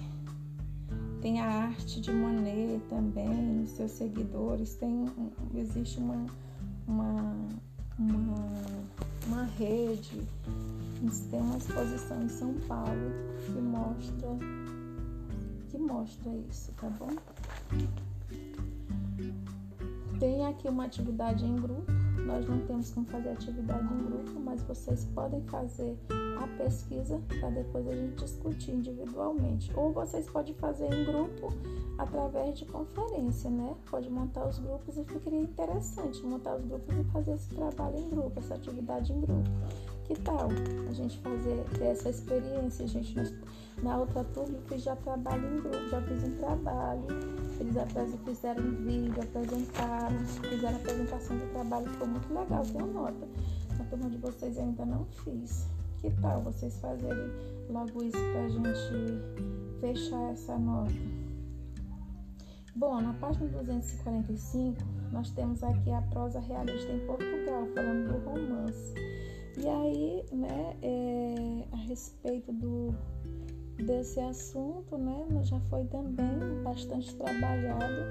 tem 1.20 1.40
a 1.40 1.46
arte 1.46 2.00
de 2.00 2.10
Manet 2.10 2.80
também 2.88 3.28
nos 3.28 3.70
seus 3.70 3.90
seguidores, 3.90 4.76
tem 4.76 5.04
existe 5.54 5.98
uma 5.98 6.24
uma, 6.88 7.34
uma, 7.98 8.46
uma 9.26 9.44
rede, 9.58 10.26
tem 11.30 11.40
uma 11.40 11.58
exposição 11.58 12.22
em 12.22 12.28
São 12.28 12.54
Paulo 12.66 13.12
que 13.44 13.60
mostra 13.60 14.28
que 15.70 15.78
mostra 15.78 16.32
isso, 16.50 16.72
tá 16.72 16.88
bom? 16.88 17.10
Tem 20.18 20.46
aqui 20.46 20.66
uma 20.68 20.86
atividade 20.86 21.44
em 21.44 21.56
grupo. 21.56 21.92
Nós 22.26 22.48
não 22.48 22.58
temos 22.66 22.90
como 22.90 23.06
fazer 23.06 23.30
atividade 23.30 23.84
em 23.84 24.04
grupo, 24.06 24.40
mas 24.40 24.62
vocês 24.62 25.04
podem 25.14 25.42
fazer 25.42 25.96
a 26.38 26.46
pesquisa 26.46 27.20
para 27.40 27.50
depois 27.50 27.86
a 27.88 27.92
gente 27.92 28.24
discutir 28.24 28.72
individualmente. 28.72 29.72
Ou 29.74 29.92
vocês 29.92 30.28
podem 30.30 30.54
fazer 30.54 30.92
em 30.92 31.04
grupo 31.04 31.52
através 31.98 32.58
de 32.58 32.64
conferência, 32.66 33.50
né? 33.50 33.74
Pode 33.90 34.08
montar 34.08 34.46
os 34.46 34.58
grupos 34.58 34.96
e 34.96 35.04
ficaria 35.04 35.40
interessante 35.40 36.24
montar 36.24 36.56
os 36.56 36.64
grupos 36.64 36.96
e 36.96 37.04
fazer 37.04 37.32
esse 37.32 37.48
trabalho 37.48 37.98
em 37.98 38.08
grupo, 38.08 38.38
essa 38.38 38.54
atividade 38.54 39.12
em 39.12 39.20
grupo. 39.20 39.50
Que 40.04 40.14
tal 40.20 40.48
a 40.88 40.92
gente 40.92 41.18
fazer 41.18 41.64
essa 41.82 42.08
experiência? 42.08 42.84
A 42.84 42.88
gente 42.88 43.14
na 43.82 43.98
outra 43.98 44.24
turma 44.24 44.58
fiz 44.68 44.82
já 44.82 44.96
trabalho 44.96 45.44
em 45.46 45.60
grupo, 45.60 45.88
já 45.90 46.00
fiz 46.02 46.24
um 46.24 46.36
trabalho. 46.36 47.06
Eles 47.60 48.20
fizeram 48.24 48.62
um 48.62 48.84
vídeo, 48.84 49.22
apresentaram, 49.22 50.18
fizeram 50.48 50.76
apresentação 50.76 51.36
do 51.36 51.52
trabalho, 51.52 51.90
ficou 51.90 52.06
muito 52.06 52.32
legal, 52.32 52.62
tem 52.62 52.76
uma 52.76 52.86
nota. 52.86 53.28
Na 53.76 53.84
turma 53.84 54.08
de 54.08 54.16
vocês 54.18 54.56
eu 54.56 54.62
ainda 54.62 54.86
não 54.86 55.04
fiz. 55.06 55.66
Que 56.00 56.10
tal 56.20 56.42
vocês 56.42 56.76
fazerem 56.78 57.30
logo 57.68 58.02
isso 58.04 58.18
pra 58.32 58.48
gente 58.48 59.80
fechar 59.80 60.32
essa 60.32 60.56
nota? 60.58 60.92
Bom, 62.76 63.00
na 63.00 63.12
página 63.14 63.48
245, 63.48 64.80
nós 65.10 65.30
temos 65.32 65.64
aqui 65.64 65.90
a 65.90 66.00
prosa 66.02 66.38
realista 66.38 66.92
em 66.92 67.04
Portugal, 67.06 67.66
falando 67.74 68.12
do 68.12 68.24
romance. 68.24 68.94
E 69.56 69.66
aí, 69.66 70.24
né, 70.30 70.76
é, 70.80 71.64
a 71.72 71.76
respeito 71.76 72.52
do, 72.52 72.94
desse 73.84 74.20
assunto, 74.20 74.96
né, 74.96 75.26
já 75.42 75.58
foi 75.62 75.84
também 75.86 76.62
bastante 76.62 77.12
trabalhado, 77.16 78.04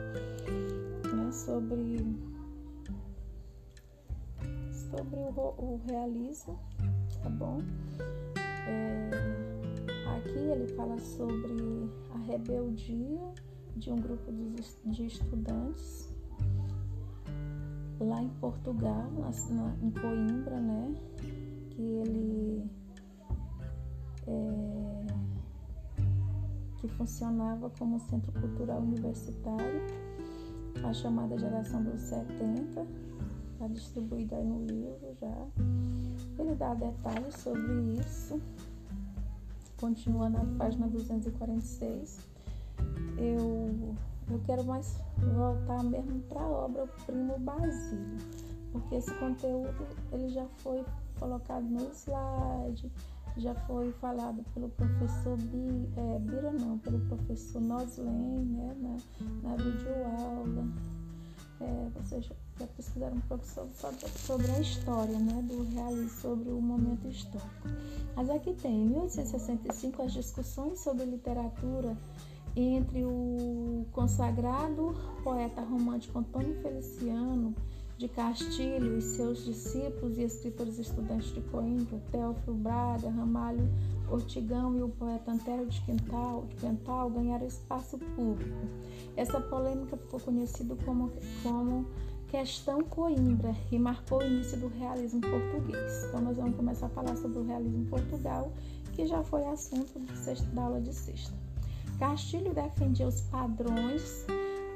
né, 1.16 1.32
sobre, 1.32 2.06
sobre 4.74 5.16
o, 5.18 5.54
o 5.58 5.82
realismo, 5.88 6.60
tá 7.22 7.30
bom? 7.30 7.62
É, 8.68 9.10
aqui 10.18 10.38
ele 10.38 10.68
fala 10.76 10.98
sobre 11.00 11.90
a 12.14 12.18
rebeldia 12.18 13.34
de 13.76 13.92
um 13.92 13.96
grupo 13.96 14.32
de 14.86 15.06
estudantes 15.06 16.10
lá 18.00 18.22
em 18.22 18.30
Portugal, 18.40 19.10
na, 19.12 19.76
em 19.82 19.92
Coimbra, 19.92 20.60
né? 20.60 20.96
Que 21.72 21.82
ele 21.82 22.70
é, 24.28 25.06
que 26.78 26.88
funcionava 26.90 27.70
como 27.72 28.00
centro 28.00 28.32
cultural 28.34 28.80
universitário, 28.82 29.82
a 30.84 30.94
chamada 30.94 31.38
geração 31.38 31.84
dos 31.84 32.02
70, 32.02 32.74
tá 32.76 32.86
está 33.54 33.68
distribuído 33.68 34.36
aí 34.36 34.44
no 34.46 34.64
livro 34.66 35.16
já. 35.20 35.48
Ele 36.40 36.56
dá 36.56 36.74
detalhes 36.74 37.36
sobre 37.36 38.00
isso. 38.00 38.40
Continua 39.80 40.30
na 40.30 40.44
página 40.58 40.88
246. 40.88 42.20
Eu, 43.18 43.96
eu 44.30 44.40
quero 44.46 44.64
mais 44.66 45.00
voltar 45.36 45.84
mesmo 45.84 46.20
para 46.24 46.42
a 46.42 46.48
obra 46.48 46.84
O 46.84 46.88
Primo 47.06 47.40
Basílio, 47.40 48.18
porque 48.72 48.96
esse 48.96 49.14
conteúdo 49.16 49.88
ele 50.12 50.30
já 50.30 50.46
foi 50.58 50.84
colocado 51.20 51.64
no 51.64 51.90
slide, 51.92 52.92
já 53.38 53.54
foi 53.54 53.92
falado 53.94 54.44
pelo 54.54 54.70
professor 54.70 55.38
Bi, 55.38 55.90
é, 55.96 56.20
Bira, 56.20 56.52
não, 56.52 56.78
pelo 56.80 57.00
professor 57.08 57.62
Noslen, 57.62 58.46
né, 58.46 58.76
na, 58.80 59.50
na 59.50 59.56
videoaula. 59.56 60.68
É, 61.60 61.90
vocês 61.96 62.30
já 62.60 62.68
pesquisaram 62.68 63.18
um 63.18 63.22
pouco 63.22 63.46
sobre, 63.46 63.74
sobre 64.18 64.52
a 64.52 64.60
história 64.60 65.18
né, 65.20 65.42
do 65.44 65.64
realismo, 65.74 66.10
sobre 66.10 66.50
o 66.50 66.62
momento 66.62 67.08
histórico. 67.08 67.68
Mas 68.16 68.30
aqui 68.30 68.54
tem, 68.54 68.84
em 68.84 68.90
1865, 68.90 70.02
as 70.02 70.14
discussões 70.14 70.80
sobre 70.80 71.06
literatura 71.06 71.96
entre 72.56 73.04
o 73.06 73.86
consagrado 73.92 74.96
poeta 75.24 75.62
romântico 75.62 76.18
Antônio 76.18 76.60
Feliciano 76.62 77.54
de 77.98 78.08
Castilho 78.08 78.98
e 78.98 79.02
seus 79.02 79.44
discípulos 79.44 80.18
e 80.18 80.24
escritores 80.24 80.78
estudantes 80.78 81.34
de 81.34 81.42
Coimbra, 81.42 82.00
Teófilo 82.12 82.56
Braga, 82.56 83.10
Ramalho 83.10 83.68
Ortigão 84.10 84.78
e 84.78 84.82
o 84.82 84.90
poeta 84.90 85.32
Antero 85.32 85.66
de 85.66 85.82
Quintal, 85.82 86.46
de 86.48 86.56
Quintal 86.56 87.10
ganharam 87.10 87.46
espaço 87.46 87.98
público. 88.16 88.68
Essa 89.16 89.40
polêmica 89.42 89.98
ficou 89.98 90.20
conhecida 90.20 90.76
como, 90.86 91.12
como 91.44 91.88
questão 92.28 92.84
Coimbra 92.84 93.56
e 93.72 93.80
marcou 93.80 94.20
o 94.20 94.24
início 94.24 94.58
do 94.58 94.68
realismo 94.68 95.22
português. 95.22 96.06
Então 96.06 96.22
nós 96.22 96.38
vamos 96.38 96.56
começar 96.56 96.88
a 96.88 96.90
falar 96.90 97.16
sobre 97.16 97.40
o 97.40 97.46
realismo 97.46 97.86
Portugal, 97.86 98.52
que 98.94 99.06
já 99.06 99.24
foi 99.24 99.46
assunto 99.46 100.00
sexta, 100.16 100.46
da 100.48 100.64
aula 100.64 100.82
de 100.82 100.94
sexta. 100.94 101.34
Castilho 102.00 102.54
defendia 102.54 103.08
os 103.08 103.22
padrões 103.22 104.26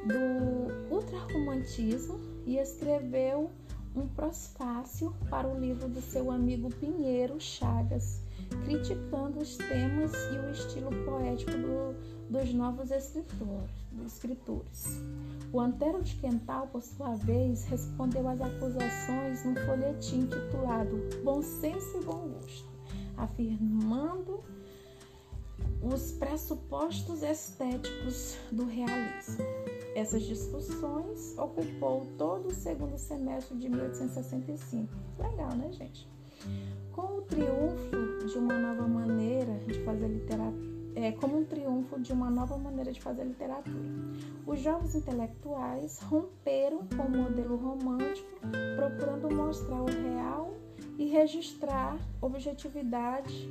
do 0.05 0.93
ultrarromantismo 0.93 2.19
e 2.45 2.57
escreveu 2.57 3.51
um 3.95 4.07
prosfácio 4.07 5.13
para 5.29 5.47
o 5.47 5.59
livro 5.59 5.87
do 5.89 6.01
seu 6.01 6.31
amigo 6.31 6.69
Pinheiro 6.75 7.39
Chagas, 7.39 8.21
criticando 8.63 9.39
os 9.39 9.57
temas 9.57 10.13
e 10.31 10.37
o 10.37 10.51
estilo 10.51 10.89
poético 11.03 11.51
do, 11.51 11.93
dos 12.29 12.53
novos 12.53 12.89
escritores. 14.05 15.03
O 15.53 15.59
Antero 15.59 16.01
de 16.01 16.15
Quental, 16.15 16.67
por 16.67 16.81
sua 16.81 17.13
vez, 17.15 17.65
respondeu 17.65 18.25
às 18.27 18.39
acusações 18.39 19.43
num 19.43 19.55
folhetim 19.65 20.25
titulado 20.25 20.97
Bom 21.25 21.41
Senso 21.41 21.97
e 21.97 22.05
Bom 22.05 22.29
Gosto, 22.29 22.69
afirmando 23.17 24.41
os 25.83 26.13
pressupostos 26.13 27.21
estéticos 27.21 28.37
do 28.49 28.65
realismo. 28.65 29.43
Essas 29.93 30.23
discussões 30.23 31.37
ocupou 31.37 32.07
todo 32.17 32.47
o 32.47 32.53
segundo 32.53 32.97
semestre 32.97 33.57
de 33.57 33.67
1865. 33.67 34.87
Legal, 35.19 35.53
né, 35.57 35.69
gente? 35.73 36.07
Com 36.93 37.17
o 37.17 37.21
triunfo 37.23 38.25
de 38.25 38.37
uma 38.37 38.57
nova 38.57 38.87
maneira 38.87 39.53
de 39.67 39.83
fazer 39.83 40.07
literatura, 40.07 40.70
é, 40.95 41.11
como 41.11 41.39
um 41.39 41.45
triunfo 41.45 41.99
de 41.99 42.11
uma 42.11 42.29
nova 42.29 42.57
maneira 42.57 42.91
de 42.91 43.01
fazer 43.01 43.23
literatura. 43.23 43.89
Os 44.45 44.59
jovens 44.59 44.95
intelectuais 44.95 45.99
romperam 45.99 46.87
com 46.95 47.03
o 47.03 47.09
modelo 47.09 47.55
romântico, 47.55 48.29
procurando 48.75 49.33
mostrar 49.33 49.81
o 49.81 49.85
real 49.85 50.53
e 50.97 51.05
registrar 51.05 51.97
objetividade 52.21 53.49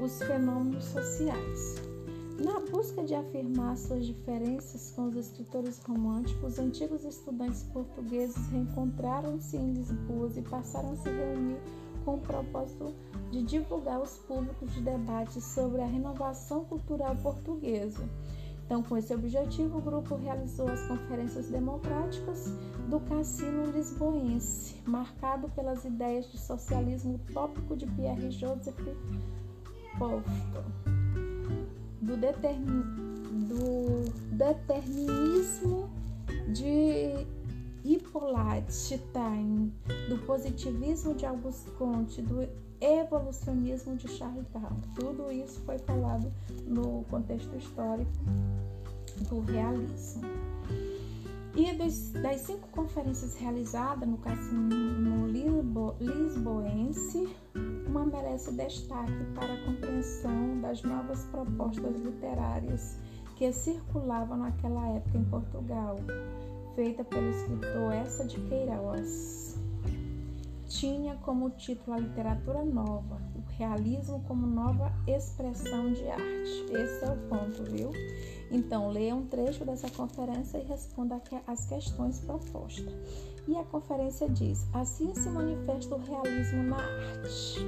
os 0.00 0.22
fenômenos 0.22 0.84
sociais. 0.84 1.74
Na 2.38 2.60
busca 2.60 3.02
de 3.02 3.14
afirmar 3.14 3.76
suas 3.78 4.04
diferenças 4.04 4.92
com 4.94 5.08
os 5.08 5.16
escritores 5.16 5.78
românticos, 5.78 6.52
os 6.52 6.58
antigos 6.58 7.02
estudantes 7.04 7.62
portugueses 7.72 8.36
reencontraram-se 8.48 9.56
em 9.56 9.72
Lisboa 9.72 10.30
e 10.36 10.42
passaram 10.42 10.92
a 10.92 10.96
se 10.96 11.08
reunir 11.08 11.58
com 12.06 12.14
o 12.14 12.20
propósito 12.20 12.94
de 13.32 13.42
divulgar 13.42 14.00
os 14.00 14.16
públicos 14.18 14.72
de 14.72 14.80
debates 14.80 15.42
sobre 15.42 15.82
a 15.82 15.86
renovação 15.86 16.64
cultural 16.64 17.16
portuguesa. 17.16 18.08
Então, 18.64 18.82
com 18.82 18.96
esse 18.96 19.12
objetivo, 19.12 19.78
o 19.78 19.80
grupo 19.80 20.14
realizou 20.14 20.68
as 20.68 20.82
conferências 20.86 21.48
democráticas 21.48 22.52
do 22.88 23.00
Cassino 23.00 23.66
Lisboense, 23.72 24.76
marcado 24.86 25.48
pelas 25.50 25.84
ideias 25.84 26.30
de 26.30 26.38
socialismo 26.38 27.16
utópico 27.16 27.76
de 27.76 27.86
Pierre 27.86 28.30
Joseph 28.30 28.78
Posto 29.98 30.64
do, 32.00 32.16
determin, 32.16 32.82
do 33.48 34.10
determinismo 34.36 35.90
de 36.52 37.26
Hippolyte 37.86 38.72
Stein, 38.72 39.72
do 40.08 40.18
positivismo 40.26 41.14
de 41.14 41.24
Auguste 41.24 41.70
Comte, 41.72 42.20
do 42.20 42.48
evolucionismo 42.80 43.94
de 43.94 44.08
Charles 44.08 44.44
Darwin. 44.48 44.80
Tudo 44.96 45.30
isso 45.30 45.60
foi 45.60 45.78
falado 45.78 46.32
no 46.66 47.04
contexto 47.04 47.54
histórico 47.56 48.10
do 49.28 49.40
realismo. 49.40 50.22
E 51.54 51.72
das, 51.74 52.10
das 52.10 52.40
cinco 52.40 52.68
conferências 52.68 53.34
realizadas 53.36 54.08
no 54.08 54.18
Cassino 54.18 55.28
Lisbo, 55.28 55.94
Lisboense, 56.00 57.28
uma 57.86 58.04
merece 58.04 58.50
destaque 58.52 59.24
para 59.32 59.54
a 59.54 59.64
compreensão 59.64 60.60
das 60.60 60.82
novas 60.82 61.24
propostas 61.26 62.00
literárias 62.00 62.98
que 63.36 63.52
circulavam 63.52 64.38
naquela 64.38 64.88
época 64.88 65.18
em 65.18 65.24
Portugal, 65.24 65.96
feita 66.76 67.02
pelo 67.02 67.30
escritor 67.30 67.92
Essa 67.94 68.24
de 68.26 68.38
Queiroz. 68.38 69.58
Tinha 70.68 71.16
como 71.16 71.48
título 71.48 71.96
a 71.96 71.98
literatura 71.98 72.62
nova, 72.62 73.18
o 73.34 73.40
realismo 73.56 74.22
como 74.28 74.46
nova 74.46 74.92
expressão 75.06 75.90
de 75.94 76.06
arte. 76.06 76.66
Esse 76.70 77.02
é 77.02 77.10
o 77.10 77.16
ponto, 77.28 77.64
viu? 77.64 77.90
Então, 78.50 78.90
leia 78.90 79.14
um 79.14 79.26
trecho 79.26 79.64
dessa 79.64 79.88
conferência 79.90 80.58
e 80.58 80.64
responda 80.64 81.20
às 81.46 81.64
questões 81.64 82.20
propostas. 82.20 82.92
E 83.48 83.56
a 83.56 83.64
conferência 83.64 84.28
diz: 84.28 84.66
assim 84.74 85.14
se 85.14 85.30
manifesta 85.30 85.94
o 85.94 85.98
realismo 85.98 86.62
na 86.64 86.76
arte. 86.76 87.58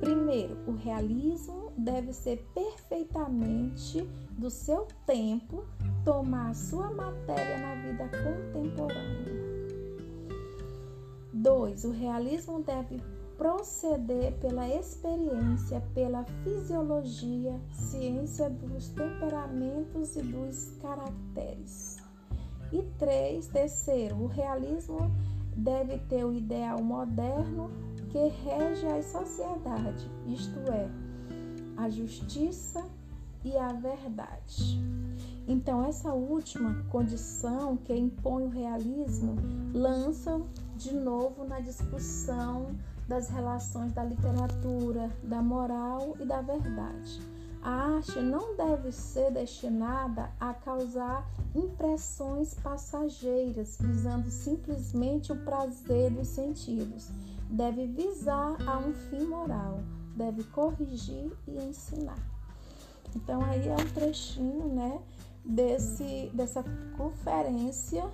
Primeiro, 0.00 0.58
o 0.66 0.72
realismo 0.72 1.67
deve 1.78 2.12
ser 2.12 2.44
perfeitamente 2.54 4.02
do 4.32 4.50
seu 4.50 4.86
tempo, 5.06 5.64
tomar 6.04 6.54
sua 6.54 6.90
matéria 6.90 7.58
na 7.58 7.74
vida 7.76 8.08
contemporânea. 8.08 9.48
2. 11.32 11.84
O 11.84 11.90
realismo 11.92 12.62
deve 12.62 13.00
proceder 13.36 14.32
pela 14.40 14.68
experiência, 14.68 15.80
pela 15.94 16.24
fisiologia, 16.42 17.60
ciência 17.70 18.50
dos 18.50 18.88
temperamentos 18.88 20.16
e 20.16 20.22
dos 20.22 20.72
caracteres. 20.82 21.98
E 22.72 22.82
três, 22.98 23.46
terceiro, 23.46 24.16
o 24.16 24.26
realismo 24.26 24.98
deve 25.56 25.98
ter 25.98 26.24
o 26.24 26.32
ideal 26.32 26.82
moderno 26.82 27.70
que 28.10 28.28
rege 28.28 28.86
a 28.86 29.02
sociedade, 29.02 30.10
isto 30.26 30.58
é, 30.72 30.88
a 31.78 31.88
justiça 31.88 32.84
e 33.44 33.56
a 33.56 33.72
verdade. 33.72 34.78
Então, 35.46 35.84
essa 35.86 36.12
última 36.12 36.84
condição 36.90 37.76
que 37.76 37.94
impõe 37.94 38.44
o 38.44 38.50
realismo 38.50 39.36
lança 39.72 40.42
de 40.76 40.92
novo 40.92 41.44
na 41.44 41.60
discussão 41.60 42.76
das 43.08 43.30
relações 43.30 43.92
da 43.92 44.04
literatura, 44.04 45.10
da 45.22 45.40
moral 45.40 46.14
e 46.20 46.26
da 46.26 46.42
verdade. 46.42 47.20
A 47.62 47.96
arte 47.96 48.20
não 48.20 48.56
deve 48.56 48.92
ser 48.92 49.32
destinada 49.32 50.30
a 50.38 50.52
causar 50.52 51.26
impressões 51.54 52.54
passageiras, 52.54 53.78
visando 53.80 54.30
simplesmente 54.30 55.32
o 55.32 55.36
prazer 55.44 56.10
dos 56.10 56.28
sentidos. 56.28 57.10
Deve 57.50 57.86
visar 57.86 58.56
a 58.68 58.78
um 58.78 58.92
fim 58.92 59.24
moral, 59.24 59.80
deve 60.18 60.42
corrigir 60.44 61.32
e 61.46 61.56
ensinar. 61.56 62.18
Então 63.14 63.42
aí 63.44 63.68
é 63.68 63.74
um 63.74 63.88
trechinho, 63.94 64.68
né, 64.74 65.00
desse 65.44 66.30
dessa 66.34 66.62
conferência 66.96 68.04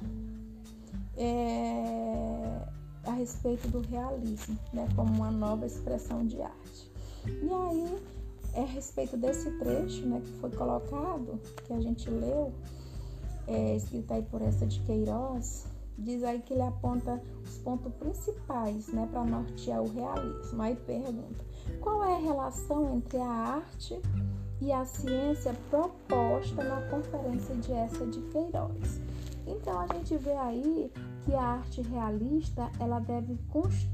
é, 1.16 2.60
a 3.04 3.12
respeito 3.12 3.68
do 3.68 3.80
realismo, 3.80 4.58
né, 4.72 4.86
como 4.94 5.12
uma 5.14 5.30
nova 5.30 5.66
expressão 5.66 6.26
de 6.26 6.40
arte. 6.40 6.92
E 7.26 7.50
aí, 7.50 8.02
é 8.54 8.62
a 8.62 8.66
respeito 8.66 9.16
desse 9.16 9.50
trecho, 9.58 10.06
né, 10.06 10.20
que 10.20 10.32
foi 10.40 10.50
colocado, 10.50 11.40
que 11.66 11.72
a 11.72 11.80
gente 11.80 12.08
leu, 12.10 12.52
é, 13.46 13.76
escrita 13.76 14.14
aí 14.14 14.22
por 14.22 14.42
essa 14.42 14.66
de 14.66 14.80
Queiroz, 14.80 15.66
diz 15.98 16.22
aí 16.22 16.40
que 16.40 16.52
ele 16.52 16.62
aponta 16.62 17.22
os 17.42 17.58
pontos 17.58 17.92
principais 17.94 18.88
né, 18.88 19.08
para 19.10 19.24
nortear 19.24 19.82
o 19.82 19.92
realismo. 19.92 20.62
Aí 20.62 20.76
pergunta: 20.76 21.44
qual 21.80 22.04
é 22.04 22.14
a 22.14 22.18
relação 22.18 22.96
entre 22.96 23.18
a 23.18 23.26
arte 23.26 24.00
e 24.60 24.72
a 24.72 24.84
ciência 24.84 25.54
proposta 25.70 26.62
na 26.62 26.80
conferência 26.88 27.54
de 27.56 27.72
essa 27.72 28.06
de 28.06 28.20
Queiroz? 28.22 29.00
Então 29.46 29.78
a 29.78 29.86
gente 29.94 30.16
vê 30.16 30.32
aí 30.32 30.90
que 31.24 31.34
a 31.34 31.42
arte 31.42 31.82
realista 31.82 32.70
ela 32.78 32.98
deve, 32.98 33.38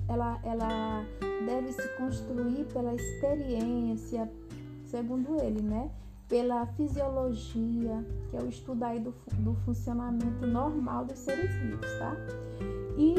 ela, 0.08 0.40
ela 0.42 1.04
deve 1.46 1.72
se 1.72 1.88
construir 1.96 2.64
pela 2.72 2.94
experiência, 2.94 4.30
segundo 4.84 5.40
ele, 5.42 5.62
né? 5.62 5.90
Pela 6.28 6.66
fisiologia, 6.66 8.04
que 8.28 8.36
é 8.36 8.40
o 8.40 8.48
estudo 8.48 8.84
aí 8.84 9.00
do, 9.00 9.12
do 9.38 9.54
funcionamento 9.64 10.46
normal 10.46 11.04
dos 11.04 11.18
seres 11.18 11.52
vivos, 11.56 11.90
tá? 11.98 12.14
E, 12.96 13.14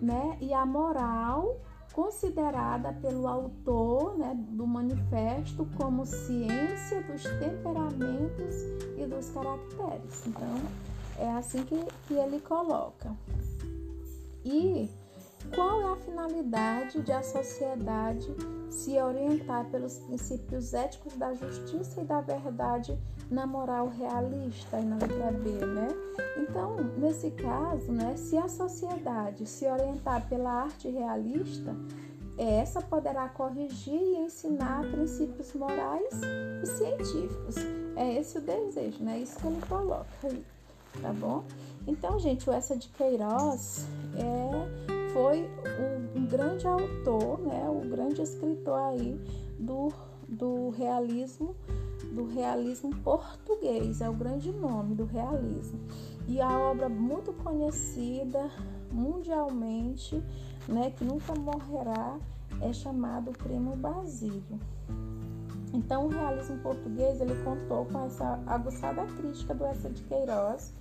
né, 0.00 0.36
e 0.40 0.52
a 0.52 0.64
moral 0.64 1.60
considerada 1.92 2.92
pelo 2.94 3.26
autor 3.26 4.16
né, 4.16 4.36
do 4.50 4.66
manifesto 4.66 5.66
como 5.76 6.06
ciência 6.06 7.02
dos 7.02 7.22
temperamentos 7.22 8.56
e 8.96 9.06
dos 9.06 9.28
caracteres. 9.30 10.26
Então, 10.26 10.54
é 11.18 11.30
assim 11.32 11.64
que, 11.64 11.84
que 12.06 12.14
ele 12.14 12.40
coloca. 12.40 13.14
E 14.44 14.88
qual 15.54 15.80
é 15.80 15.92
a 15.92 15.96
finalidade 15.96 17.00
de 17.02 17.12
a 17.12 17.22
sociedade 17.22 18.28
se 18.68 19.00
orientar 19.00 19.64
pelos 19.70 19.98
princípios 19.98 20.72
éticos 20.74 21.14
da 21.16 21.34
justiça 21.34 22.00
e 22.00 22.04
da 22.04 22.20
verdade 22.20 22.98
na 23.30 23.46
moral 23.46 23.88
realista 23.88 24.78
e 24.78 24.84
na 24.84 24.96
letra 24.96 25.32
B, 25.32 25.50
né? 25.50 25.88
Então, 26.38 26.76
nesse 26.98 27.30
caso, 27.32 27.90
né, 27.92 28.16
se 28.16 28.36
a 28.36 28.48
sociedade 28.48 29.46
se 29.46 29.66
orientar 29.66 30.28
pela 30.28 30.50
arte 30.64 30.88
realista, 30.88 31.74
essa 32.38 32.80
poderá 32.80 33.28
corrigir 33.28 34.00
e 34.00 34.16
ensinar 34.18 34.82
princípios 34.90 35.52
morais 35.54 36.20
e 36.62 36.66
científicos. 36.66 37.56
É 37.96 38.14
esse 38.18 38.38
o 38.38 38.40
desejo, 38.40 39.02
né? 39.02 39.18
Isso 39.18 39.38
que 39.38 39.46
ele 39.46 39.60
coloca 39.68 40.08
aí 40.24 40.44
tá 41.00 41.12
bom? 41.12 41.44
Então, 41.86 42.18
gente, 42.18 42.48
o 42.48 42.52
Essa 42.52 42.76
de 42.76 42.88
Queiroz 42.88 43.86
é, 44.16 44.89
foi 45.12 45.48
um, 46.16 46.26
grande 46.26 46.66
autor, 46.66 47.40
né? 47.40 47.68
O 47.68 47.88
grande 47.88 48.22
escritor 48.22 48.78
aí 48.78 49.20
do, 49.58 49.92
do 50.28 50.70
realismo, 50.70 51.54
do 52.12 52.24
realismo 52.26 52.90
português, 53.02 54.00
é 54.00 54.08
o 54.08 54.14
grande 54.14 54.52
nome 54.52 54.94
do 54.94 55.04
realismo. 55.04 55.80
E 56.28 56.40
a 56.40 56.58
obra 56.58 56.88
muito 56.88 57.32
conhecida 57.32 58.50
mundialmente, 58.92 60.22
né, 60.68 60.90
que 60.90 61.04
nunca 61.04 61.34
morrerá, 61.34 62.18
é 62.60 62.72
chamado 62.72 63.32
Primo 63.32 63.76
Basílio. 63.76 64.60
Então, 65.72 66.06
o 66.06 66.08
realismo 66.08 66.58
português 66.58 67.20
ele 67.20 67.34
contou 67.44 67.86
com 67.86 68.04
essa 68.04 68.40
aguçada 68.46 69.04
crítica 69.16 69.54
do 69.54 69.64
Essa 69.64 69.88
de 69.88 70.02
Queiroz, 70.02 70.72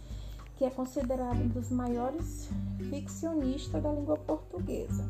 que 0.60 0.66
é 0.66 0.70
considerado 0.70 1.38
um 1.40 1.48
dos 1.48 1.72
maiores 1.72 2.50
ficcionistas 2.90 3.82
da 3.82 3.94
língua 3.94 4.18
portuguesa. 4.18 5.10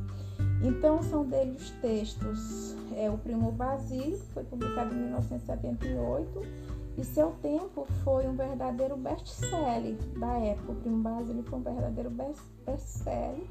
Então, 0.62 1.02
são 1.02 1.26
dele 1.26 1.56
os 1.58 1.72
textos 1.82 2.76
é, 2.96 3.10
O 3.10 3.18
Primo 3.18 3.52
Basílio, 3.52 4.20
que 4.20 4.28
foi 4.28 4.44
publicado 4.44 4.94
em 4.94 5.00
1978, 5.00 6.42
e 7.00 7.04
seu 7.04 7.32
tempo 7.42 7.88
foi 8.04 8.28
um 8.28 8.36
verdadeiro 8.36 8.96
best-seller 8.96 9.96
da 10.20 10.38
época. 10.38 10.72
O 10.72 10.76
Primo 10.76 11.02
Basílio 11.02 11.44
foi 11.44 11.58
um 11.58 11.64
verdadeiro 11.64 12.12
best-seller, 12.12 13.48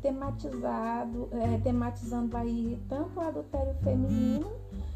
tematizado, 0.00 1.28
é, 1.32 1.58
tematizando 1.58 2.34
aí 2.34 2.80
tanto 2.88 3.20
o 3.20 3.22
adultério 3.22 3.74
feminino, 3.82 4.50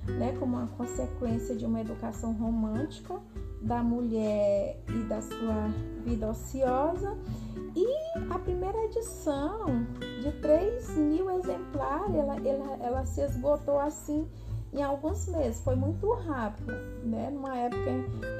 né, 0.06 0.34
como 0.38 0.56
uma 0.56 0.68
consequência 0.68 1.54
de 1.54 1.66
uma 1.66 1.82
educação 1.82 2.32
romântica, 2.32 3.20
da 3.62 3.82
mulher 3.82 4.80
e 4.88 5.02
da 5.04 5.20
sua 5.20 5.68
vida 6.04 6.28
ociosa. 6.30 7.16
E 7.74 7.86
a 8.30 8.38
primeira 8.38 8.78
edição, 8.84 9.86
de 10.22 10.32
3 10.40 10.96
mil 10.96 11.30
exemplares, 11.30 12.14
ela, 12.14 12.36
ela, 12.36 12.76
ela 12.84 13.06
se 13.06 13.20
esgotou 13.20 13.78
assim 13.78 14.26
em 14.72 14.82
alguns 14.82 15.26
meses, 15.28 15.60
foi 15.60 15.74
muito 15.74 16.12
rápido, 16.12 16.72
né? 17.04 17.30
Numa 17.30 17.56
época 17.56 17.90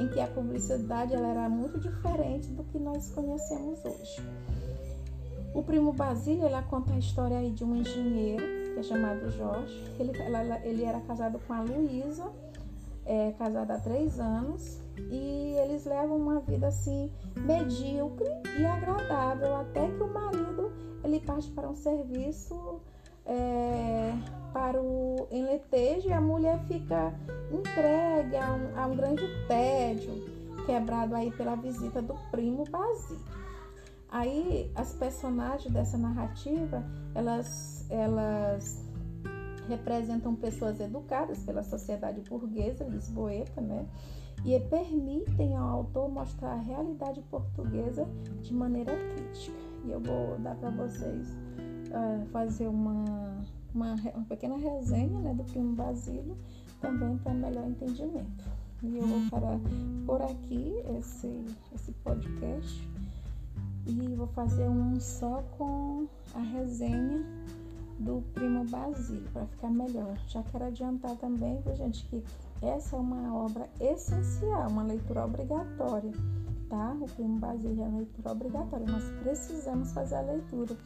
em, 0.01 0.09
que 0.09 0.21
a 0.21 0.27
publicidade 0.27 1.15
ela 1.15 1.29
era 1.29 1.49
muito 1.49 1.79
diferente 1.79 2.49
do 2.49 2.63
que 2.65 2.79
nós 2.79 3.11
conhecemos 3.11 3.83
hoje. 3.85 4.23
O 5.55 5.63
primo 5.63 5.93
Basílio, 5.93 6.45
ela 6.45 6.63
conta 6.63 6.93
a 6.93 6.99
história 6.99 7.39
aí 7.39 7.51
de 7.51 7.65
um 7.65 7.77
engenheiro 7.77 8.45
que 8.75 8.81
é 8.81 8.83
chamado 8.83 9.31
Jorge. 9.31 9.85
Ele, 9.99 10.19
ela, 10.19 10.61
ele 10.67 10.85
era 10.85 11.01
casado 11.01 11.41
com 11.47 11.55
a 11.55 11.63
Luísa, 11.63 12.31
é, 13.07 13.33
casado 13.38 13.71
há 13.71 13.79
três 13.79 14.19
anos, 14.19 14.81
e 15.11 15.55
eles 15.62 15.85
levam 15.85 16.16
uma 16.16 16.40
vida 16.40 16.66
assim 16.69 17.11
medíocre 17.37 18.29
e 18.59 18.66
agradável 18.66 19.57
até 19.57 19.88
que 19.88 20.03
o 20.03 20.12
marido 20.12 20.73
ele 21.05 21.21
parte 21.21 21.51
para 21.51 21.69
um 21.69 21.75
serviço 21.75 22.81
é, 23.25 24.12
para 24.53 24.81
o 24.81 25.29
enletejo 25.31 26.09
e 26.09 26.12
a 26.12 26.21
mulher 26.21 26.59
fica 26.66 27.14
entregue 27.53 28.37
a 28.37 28.53
um, 28.53 28.79
a 28.79 28.87
um 28.87 28.97
grande 28.97 29.23
tédio 29.47 30.25
quebrado 30.64 31.14
aí 31.14 31.31
pela 31.31 31.55
visita 31.57 32.03
do 32.03 32.14
primo 32.31 32.64
Basílio. 32.64 33.21
Aí 34.09 34.71
as 34.75 34.95
personagens 34.95 35.73
dessa 35.73 35.99
narrativa 35.99 36.83
elas 37.14 37.85
elas 37.90 38.86
representam 39.69 40.35
pessoas 40.35 40.81
educadas 40.81 41.39
pela 41.41 41.63
sociedade 41.63 42.21
burguesa 42.29 42.85
lisboeta, 42.85 43.61
né? 43.61 43.87
E 44.45 44.59
permitem 44.61 45.57
ao 45.57 45.69
autor 45.69 46.09
mostrar 46.09 46.53
a 46.53 46.61
realidade 46.61 47.21
portuguesa 47.23 48.07
de 48.43 48.55
maneira 48.55 48.93
crítica. 49.15 49.57
E 49.85 49.91
eu 49.91 50.01
vou 50.01 50.39
dar 50.39 50.55
para 50.57 50.71
vocês 50.71 51.29
uh, 51.89 52.25
fazer 52.27 52.69
uma, 52.69 53.45
uma, 53.75 53.95
uma, 53.95 54.25
pequena 54.29 54.57
resenha 54.57 55.19
né, 55.21 55.35
do 55.35 55.45
filme 55.45 55.75
Basílio, 55.75 56.37
também 56.81 57.17
para 57.19 57.33
melhor 57.33 57.67
entendimento. 57.67 58.45
E 58.83 58.99
eu 58.99 59.07
vou 59.07 59.31
parar 59.31 59.59
por 60.07 60.23
aqui 60.23 60.75
esse, 60.99 61.45
esse 61.75 61.93
podcast 61.93 62.89
e 63.87 64.15
vou 64.15 64.27
fazer 64.29 64.69
um 64.69 65.01
só 65.01 65.43
com 65.57 66.07
a 66.35 66.41
resenha 66.41 67.25
do 67.99 68.23
primo 68.35 68.65
Basílio, 68.65 69.29
para 69.33 69.47
ficar 69.47 69.71
melhor. 69.71 70.17
Já 70.29 70.43
quero 70.43 70.65
adiantar 70.65 71.17
também, 71.17 71.61
viu, 71.63 71.75
gente, 71.75 72.05
que 72.07 72.23
essa 72.63 72.97
é 72.97 72.99
uma 72.99 73.35
obra 73.35 73.69
essencial, 73.81 74.69
uma 74.69 74.83
leitura 74.83 75.25
obrigatória, 75.25 76.13
tá? 76.69 76.97
O 77.01 77.07
primo 77.07 77.39
Basílio 77.39 77.83
é 77.83 77.87
uma 77.87 77.99
leitura 77.99 78.33
obrigatória, 78.33 78.87
nós 78.87 79.05
precisamos 79.23 79.93
fazer 79.93 80.17
a 80.17 80.21
leitura. 80.23 80.77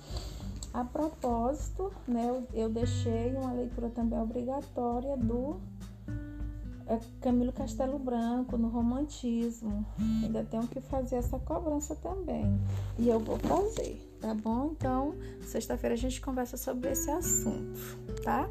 A 0.72 0.84
propósito, 0.84 1.92
né, 2.06 2.28
eu, 2.28 2.46
eu 2.54 2.68
deixei 2.68 3.34
uma 3.34 3.52
leitura 3.52 3.88
também 3.90 4.20
obrigatória 4.20 5.16
do 5.16 5.60
é, 6.86 6.98
Camilo 7.20 7.52
Castelo 7.52 7.98
Branco 7.98 8.56
no 8.56 8.68
romantismo. 8.68 9.84
Ainda 10.22 10.44
tenho 10.44 10.68
que 10.68 10.80
fazer 10.80 11.16
essa 11.16 11.40
cobrança 11.40 11.96
também. 11.96 12.44
E 12.98 13.08
eu 13.08 13.18
vou 13.18 13.36
fazer 13.38 14.09
tá 14.20 14.34
bom? 14.34 14.74
Então, 14.76 15.14
sexta-feira 15.40 15.94
a 15.94 15.98
gente 15.98 16.20
conversa 16.20 16.56
sobre 16.56 16.90
esse 16.90 17.10
assunto, 17.10 17.78
tá? 18.22 18.48